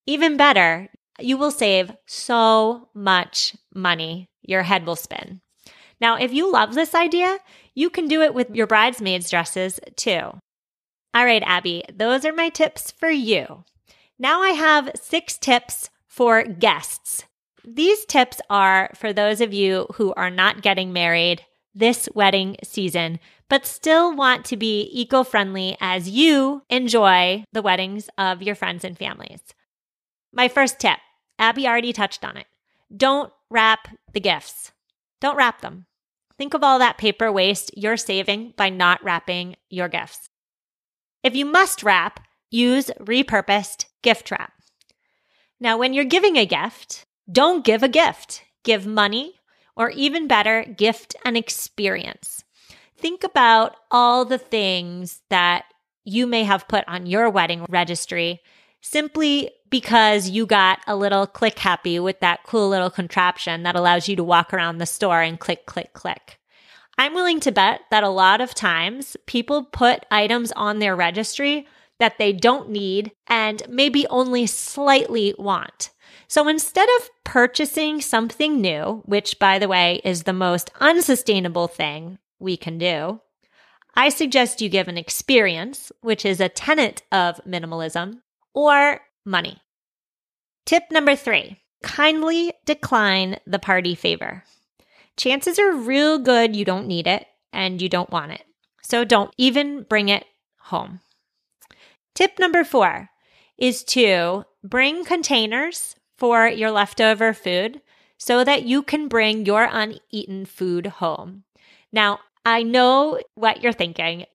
Even 0.07 0.37
better, 0.37 0.89
you 1.21 1.37
will 1.37 1.51
save 1.51 1.93
so 2.07 2.89
much 2.95 3.55
money. 3.75 4.29
Your 4.43 4.63
head 4.63 4.87
will 4.87 4.97
spin. 4.97 5.41
Now, 6.01 6.17
if 6.17 6.33
you 6.33 6.51
love 6.51 6.75
this 6.75 6.95
idea, 6.95 7.39
you 7.75 7.91
can 7.91 8.09
do 8.09 8.23
it 8.23 8.35
with 8.35 8.51
your 8.51 8.67
bridesmaids' 8.67 9.31
dresses 9.31 9.79
too. 9.97 10.33
All 11.13 11.25
right, 11.25 11.43
Abby, 11.45 11.85
those 11.93 12.25
are 12.25 12.33
my 12.33 12.49
tips 12.49 12.91
for 12.91 13.11
you. 13.11 13.65
Now 14.21 14.43
I 14.43 14.51
have 14.51 14.91
six 14.97 15.39
tips 15.39 15.89
for 16.07 16.45
guests. 16.45 17.25
These 17.65 18.05
tips 18.05 18.39
are 18.51 18.91
for 18.95 19.15
those 19.15 19.41
of 19.41 19.55
you 19.55 19.87
who 19.95 20.13
are 20.13 20.29
not 20.29 20.61
getting 20.61 20.93
married 20.93 21.47
this 21.75 22.07
wedding 22.15 22.59
season, 22.63 23.19
but 23.49 23.65
still 23.65 24.15
want 24.15 24.45
to 24.45 24.59
be 24.59 24.91
eco 24.93 25.25
friendly 25.25 25.75
as 25.81 26.11
you 26.11 26.61
enjoy 26.69 27.45
the 27.55 27.63
weddings 27.63 28.11
of 28.19 28.43
your 28.43 28.55
friends 28.55 28.85
and 28.85 28.99
families. 28.99 29.41
My 30.35 30.49
first 30.49 30.79
tip 30.79 30.99
Abby 31.39 31.67
already 31.67 31.95
touched 31.95 32.23
on 32.23 32.37
it. 32.37 32.47
Don't 32.95 33.33
wrap 33.49 33.89
the 34.13 34.21
gifts. 34.21 34.73
Don't 35.23 35.37
wrap 35.37 35.63
them. 35.63 35.87
Think 36.37 36.53
of 36.53 36.63
all 36.63 36.79
that 36.79 36.99
paper 36.99 37.33
waste 37.33 37.71
you're 37.75 37.97
saving 37.97 38.53
by 38.59 38.69
not 38.69 39.03
wrapping 39.03 39.57
your 39.71 39.89
gifts. 39.89 40.29
If 41.25 41.35
you 41.35 41.47
must 41.47 41.83
wrap, 41.83 42.21
use 42.51 42.91
repurposed 43.01 43.87
gift 44.03 44.27
trap. 44.27 44.53
Now, 45.59 45.79
when 45.79 45.93
you're 45.93 46.05
giving 46.05 46.37
a 46.37 46.47
gift, 46.47 47.05
don't 47.31 47.65
give 47.65 47.83
a 47.83 47.89
gift. 47.89 48.43
Give 48.65 48.87
money, 48.87 49.35
or 49.77 49.91
even 49.91 50.27
better, 50.27 50.65
gift 50.65 51.17
an 51.25 51.37
experience. 51.37 52.45
Think 52.97 53.25
about 53.25 53.77
all 53.91 54.25
the 54.25 54.39
things 54.39 55.23
that 55.31 55.65
you 56.05 56.27
may 56.27 56.45
have 56.45 56.69
put 56.69 56.85
on 56.89 57.07
your 57.07 57.31
wedding 57.31 57.65
registry 57.69 58.41
simply 58.81 59.51
because 59.71 60.29
you 60.29 60.47
got 60.47 60.81
a 60.87 60.97
little 60.97 61.27
click 61.27 61.59
happy 61.59 62.01
with 62.01 62.21
that 62.21 62.41
cool 62.45 62.69
little 62.69 62.91
contraption 62.91 63.63
that 63.63 63.77
allows 63.77 64.09
you 64.09 64.17
to 64.17 64.25
walk 64.25 64.53
around 64.53 64.79
the 64.79 64.87
store 64.87 65.23
and 65.23 65.39
click, 65.39 65.67
click, 65.67 65.93
click. 65.93 66.39
I'm 66.99 67.15
willing 67.15 67.41
to 67.41 67.53
bet 67.53 67.83
that 67.91 68.03
a 68.03 68.09
lot 68.09 68.41
of 68.41 68.55
times 68.55 69.17
people 69.27 69.65
put 69.65 70.05
items 70.11 70.53
on 70.53 70.79
their 70.79 70.97
registry 70.97 71.67
that 72.01 72.19
they 72.19 72.33
don't 72.33 72.71
need 72.71 73.13
and 73.29 73.63
maybe 73.69 74.07
only 74.09 74.47
slightly 74.47 75.35
want. 75.39 75.91
So 76.27 76.49
instead 76.49 76.89
of 76.99 77.11
purchasing 77.25 78.01
something 78.01 78.61
new, 78.61 79.03
which 79.05 79.39
by 79.39 79.59
the 79.59 79.69
way 79.69 80.01
is 80.05 80.25
the 80.25 80.33
most 80.33 80.71
unsustainable 80.81 81.69
thing 81.69 82.19
we 82.39 82.57
can 82.57 82.79
do, 82.79 83.21
I 83.95 84.09
suggest 84.09 84.61
you 84.61 84.69
give 84.69 84.89
an 84.89 84.99
experience, 84.99 85.93
which 86.01 86.25
is 86.25 86.41
a 86.41 86.49
tenet 86.49 87.03
of 87.11 87.41
minimalism, 87.47 88.21
or 88.55 89.01
money. 89.25 89.59
Tip 90.67 90.85
number 90.91 91.17
three 91.17 91.59
kindly 91.83 92.53
decline 92.67 93.39
the 93.47 93.59
party 93.59 93.95
favor. 93.95 94.45
Chances 95.17 95.59
are 95.59 95.75
real 95.75 96.19
good 96.19 96.55
you 96.55 96.65
don't 96.65 96.87
need 96.87 97.07
it 97.07 97.27
and 97.53 97.81
you 97.81 97.89
don't 97.89 98.11
want 98.11 98.33
it. 98.33 98.45
So 98.83 99.05
don't 99.05 99.33
even 99.39 99.83
bring 99.83 100.09
it 100.09 100.25
home. 100.59 101.01
Tip 102.21 102.39
number 102.39 102.65
four 102.65 103.09
is 103.57 103.83
to 103.83 104.45
bring 104.63 105.07
containers 105.07 105.97
for 106.19 106.47
your 106.47 106.71
leftover 106.71 107.33
food 107.33 107.81
so 108.19 108.45
that 108.45 108.65
you 108.65 108.83
can 108.83 109.09
bring 109.09 109.47
your 109.47 109.67
uneaten 109.73 110.45
food 110.45 110.87
home. 110.87 111.45
Now, 111.91 112.21
I 112.45 112.63
know 112.63 113.21
what 113.37 113.63
you're 113.63 113.73
thinking. 113.73 114.27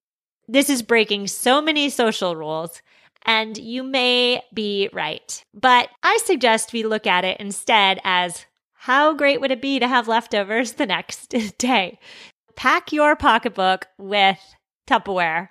This 0.48 0.68
is 0.68 0.82
breaking 0.82 1.28
so 1.28 1.62
many 1.62 1.92
social 1.92 2.36
rules, 2.36 2.82
and 3.24 3.56
you 3.56 3.84
may 3.84 4.42
be 4.52 4.90
right. 4.92 5.46
But 5.54 5.90
I 6.02 6.18
suggest 6.26 6.74
we 6.74 6.82
look 6.82 7.06
at 7.06 7.24
it 7.24 7.40
instead 7.40 8.02
as 8.04 8.48
how 8.74 9.14
great 9.14 9.40
would 9.42 9.52
it 9.52 9.62
be 9.62 9.78
to 9.78 9.88
have 9.88 10.08
leftovers 10.08 10.72
the 10.72 10.88
next 10.88 11.28
day? 11.60 12.00
Pack 12.56 12.92
your 12.92 13.16
pocketbook 13.16 13.86
with 14.00 14.40
Tupperware 14.88 15.50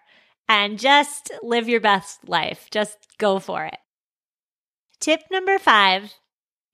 and 0.49 0.79
just 0.79 1.31
live 1.43 1.69
your 1.69 1.81
best 1.81 2.29
life. 2.29 2.69
Just 2.71 2.99
go 3.19 3.39
for 3.39 3.65
it. 3.65 3.79
Tip 5.01 5.23
number 5.31 5.59
five 5.59 6.15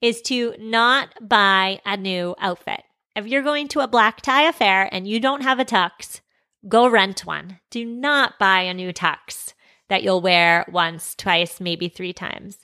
is 0.01 0.23
to 0.23 0.55
not 0.59 1.09
buy 1.21 1.81
a 1.85 1.97
new 1.97 2.35
outfit. 2.39 2.83
If 3.17 3.27
you're 3.27 3.43
going 3.43 3.69
to 3.69 3.81
a 3.81 3.89
black 3.89 4.21
tie 4.21 4.49
affair 4.49 4.89
and 4.93 5.07
you 5.07 5.21
don't 5.21 5.43
have 5.43 5.59
a 5.59 5.65
tux, 5.65 6.21
go 6.69 6.89
rent 6.89 7.27
one. 7.27 7.61
Do 7.71 7.85
not 7.85 8.39
buy 8.39 8.63
a 8.63 8.75
new 8.75 8.93
tux 8.93 9.55
that 9.89 10.03
you'll 10.03 10.21
wear 10.21 10.65
once, 10.71 11.15
twice, 11.15 11.61
maybe 11.61 11.89
three 11.89 12.13
times. 12.13 12.59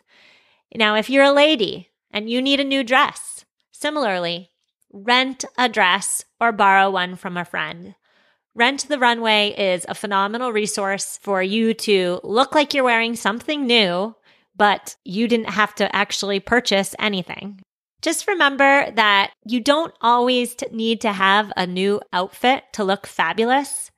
Now, 0.74 0.94
if 0.94 1.10
you're 1.10 1.24
a 1.24 1.32
lady 1.32 1.90
and 2.10 2.30
you 2.30 2.40
need 2.40 2.60
a 2.60 2.64
new 2.64 2.84
dress, 2.84 3.44
similarly, 3.72 4.50
rent 4.92 5.44
a 5.58 5.68
dress 5.68 6.24
or 6.40 6.52
borrow 6.52 6.90
one 6.90 7.16
from 7.16 7.36
a 7.36 7.44
friend. 7.44 7.94
Rent 8.56 8.88
the 8.88 8.98
Runway 8.98 9.50
is 9.50 9.84
a 9.86 9.94
phenomenal 9.94 10.50
resource 10.50 11.18
for 11.20 11.42
you 11.42 11.74
to 11.74 12.20
look 12.24 12.54
like 12.54 12.72
you're 12.72 12.84
wearing 12.84 13.14
something 13.14 13.66
new, 13.66 14.16
but 14.56 14.96
you 15.04 15.28
didn't 15.28 15.50
have 15.50 15.74
to 15.74 15.94
actually 15.94 16.40
purchase 16.40 16.94
anything. 16.98 17.60
Just 18.00 18.26
remember 18.26 18.90
that 18.92 19.32
you 19.44 19.60
don't 19.60 19.92
always 20.00 20.56
need 20.72 21.02
to 21.02 21.12
have 21.12 21.52
a 21.54 21.66
new 21.66 22.00
outfit 22.14 22.64
to 22.72 22.82
look 22.82 23.06
fabulous. 23.06 23.90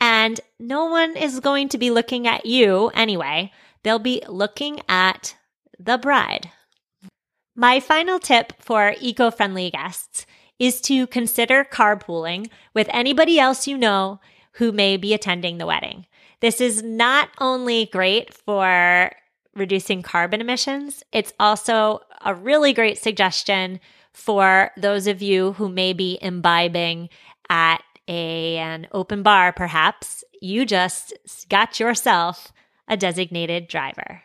And 0.00 0.40
no 0.58 0.86
one 0.86 1.16
is 1.16 1.38
going 1.38 1.68
to 1.68 1.78
be 1.78 1.92
looking 1.92 2.26
at 2.26 2.44
you 2.44 2.88
anyway. 2.94 3.52
They'll 3.84 4.00
be 4.00 4.20
looking 4.26 4.80
at 4.88 5.36
the 5.78 5.96
bride. 5.96 6.50
My 7.54 7.78
final 7.78 8.18
tip 8.18 8.54
for 8.60 8.96
eco 9.00 9.30
friendly 9.30 9.70
guests 9.70 10.26
is 10.62 10.80
to 10.80 11.08
consider 11.08 11.64
carpooling 11.64 12.48
with 12.72 12.88
anybody 12.92 13.36
else 13.36 13.66
you 13.66 13.76
know 13.76 14.20
who 14.52 14.70
may 14.70 14.96
be 14.96 15.12
attending 15.12 15.58
the 15.58 15.66
wedding. 15.66 16.06
This 16.38 16.60
is 16.60 16.84
not 16.84 17.30
only 17.40 17.86
great 17.86 18.32
for 18.32 19.10
reducing 19.56 20.02
carbon 20.02 20.40
emissions, 20.40 21.02
it's 21.10 21.32
also 21.40 21.98
a 22.24 22.32
really 22.32 22.72
great 22.72 22.96
suggestion 22.96 23.80
for 24.12 24.70
those 24.76 25.08
of 25.08 25.20
you 25.20 25.54
who 25.54 25.68
may 25.68 25.92
be 25.92 26.16
imbibing 26.22 27.08
at 27.50 27.82
a, 28.06 28.56
an 28.58 28.86
open 28.92 29.24
bar, 29.24 29.52
perhaps, 29.52 30.22
you 30.40 30.64
just 30.64 31.12
got 31.48 31.80
yourself 31.80 32.52
a 32.86 32.96
designated 32.96 33.66
driver. 33.66 34.22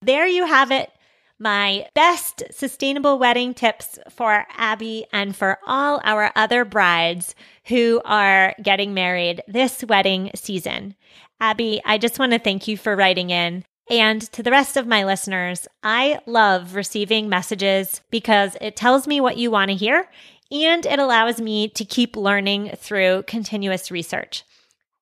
There 0.00 0.26
you 0.26 0.46
have 0.46 0.70
it. 0.70 0.90
My 1.38 1.88
best 1.94 2.44
sustainable 2.50 3.18
wedding 3.18 3.54
tips 3.54 3.98
for 4.08 4.46
Abby 4.56 5.06
and 5.12 5.34
for 5.34 5.58
all 5.66 6.00
our 6.04 6.30
other 6.36 6.64
brides 6.64 7.34
who 7.66 8.00
are 8.04 8.54
getting 8.62 8.94
married 8.94 9.42
this 9.48 9.84
wedding 9.84 10.30
season. 10.34 10.94
Abby, 11.40 11.82
I 11.84 11.98
just 11.98 12.18
want 12.18 12.32
to 12.32 12.38
thank 12.38 12.68
you 12.68 12.76
for 12.76 12.94
writing 12.94 13.30
in. 13.30 13.64
And 13.90 14.22
to 14.32 14.42
the 14.42 14.50
rest 14.50 14.76
of 14.76 14.86
my 14.86 15.04
listeners, 15.04 15.68
I 15.82 16.20
love 16.24 16.74
receiving 16.74 17.28
messages 17.28 18.00
because 18.10 18.56
it 18.60 18.76
tells 18.76 19.06
me 19.06 19.20
what 19.20 19.36
you 19.36 19.50
want 19.50 19.70
to 19.70 19.76
hear 19.76 20.08
and 20.50 20.86
it 20.86 20.98
allows 20.98 21.40
me 21.40 21.68
to 21.68 21.84
keep 21.84 22.16
learning 22.16 22.70
through 22.76 23.24
continuous 23.26 23.90
research. 23.90 24.44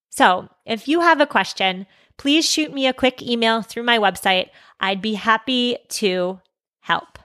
So 0.09 0.49
if 0.65 0.89
you 0.89 1.01
have 1.01 1.21
a 1.21 1.27
question, 1.27 1.87
please 2.17 2.49
shoot 2.49 2.73
me 2.73 2.87
a 2.87 2.93
quick 2.93 3.23
email 3.23 3.63
through 3.63 3.83
my 3.85 3.99
website. 3.99 4.51
I'd 4.81 5.03
be 5.03 5.15
happy 5.15 5.79
to 5.89 6.41
help. 6.81 7.19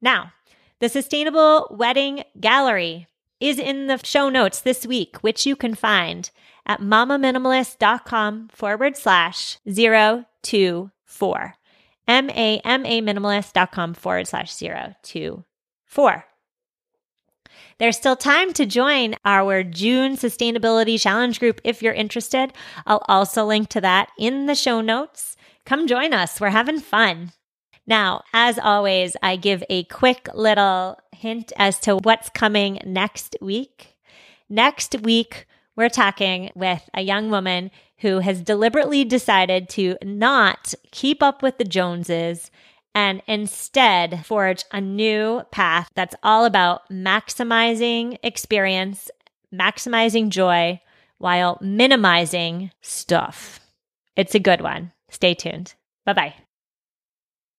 Now, 0.00 0.32
the 0.80 0.88
Sustainable 0.88 1.68
Wedding 1.70 2.24
Gallery 2.40 3.06
is 3.40 3.58
in 3.58 3.86
the 3.86 4.00
show 4.04 4.28
notes 4.28 4.60
this 4.60 4.86
week, 4.86 5.18
which 5.18 5.46
you 5.46 5.56
can 5.56 5.74
find 5.74 6.30
at 6.66 6.80
mamaminimalist.com 6.80 8.48
forward 8.48 8.96
slash 8.96 9.58
zero 9.68 10.24
two 10.42 10.90
four. 11.04 11.54
M 12.08 12.30
A 12.30 12.60
M 12.64 12.84
A 12.84 13.00
minimalist.com 13.00 13.94
forward 13.94 14.26
slash 14.26 14.52
zero 14.54 14.94
two 15.02 15.44
four. 15.84 16.24
There's 17.82 17.96
still 17.96 18.14
time 18.14 18.52
to 18.52 18.64
join 18.64 19.16
our 19.24 19.64
June 19.64 20.16
Sustainability 20.16 21.00
Challenge 21.00 21.40
group 21.40 21.60
if 21.64 21.82
you're 21.82 21.92
interested. 21.92 22.52
I'll 22.86 23.02
also 23.08 23.44
link 23.44 23.70
to 23.70 23.80
that 23.80 24.08
in 24.16 24.46
the 24.46 24.54
show 24.54 24.80
notes. 24.80 25.36
Come 25.66 25.88
join 25.88 26.12
us. 26.12 26.40
We're 26.40 26.50
having 26.50 26.78
fun. 26.78 27.32
Now, 27.84 28.22
as 28.32 28.56
always, 28.56 29.16
I 29.20 29.34
give 29.34 29.64
a 29.68 29.82
quick 29.82 30.28
little 30.32 30.96
hint 31.10 31.52
as 31.56 31.80
to 31.80 31.96
what's 31.96 32.30
coming 32.30 32.78
next 32.86 33.34
week. 33.40 33.96
Next 34.48 35.00
week, 35.00 35.48
we're 35.74 35.88
talking 35.88 36.52
with 36.54 36.88
a 36.94 37.02
young 37.02 37.30
woman 37.30 37.72
who 37.98 38.20
has 38.20 38.42
deliberately 38.42 39.04
decided 39.04 39.68
to 39.70 39.96
not 40.04 40.72
keep 40.92 41.20
up 41.20 41.42
with 41.42 41.58
the 41.58 41.64
Joneses 41.64 42.48
and 42.94 43.22
instead 43.26 44.24
forge 44.24 44.64
a 44.72 44.80
new 44.80 45.42
path 45.50 45.88
that's 45.94 46.14
all 46.22 46.44
about 46.44 46.88
maximizing 46.90 48.18
experience, 48.22 49.10
maximizing 49.54 50.28
joy 50.28 50.80
while 51.18 51.58
minimizing 51.60 52.70
stuff. 52.80 53.60
It's 54.16 54.34
a 54.34 54.40
good 54.40 54.60
one. 54.60 54.92
Stay 55.08 55.34
tuned. 55.34 55.74
Bye 56.04 56.12
bye. 56.12 56.34